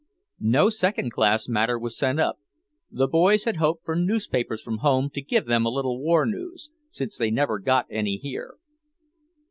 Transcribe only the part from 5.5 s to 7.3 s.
a little war news, since they